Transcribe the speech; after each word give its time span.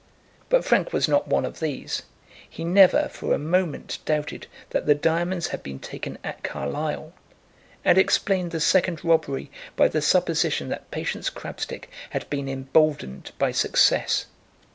But 0.49 0.65
Frank 0.65 0.93
was 0.93 1.07
not 1.07 1.27
one 1.27 1.45
of 1.45 1.59
these. 1.59 2.01
He 2.49 2.63
never 2.65 3.07
for 3.09 3.35
a 3.35 3.37
moment 3.37 3.99
doubted 4.03 4.47
that 4.71 4.87
the 4.87 4.95
diamonds 4.95 5.49
had 5.49 5.61
been 5.61 5.77
taken 5.77 6.17
at 6.23 6.41
Carlisle, 6.43 7.13
and 7.85 7.97
explained 7.99 8.49
the 8.49 8.59
second 8.59 9.03
robbery 9.03 9.51
by 9.75 9.87
the 9.89 10.01
supposition 10.01 10.69
that 10.69 10.89
Patience 10.89 11.29
Crabstick 11.29 11.87
had 12.09 12.27
been 12.31 12.49
emboldened 12.49 13.31
by 13.37 13.51
success. 13.51 14.25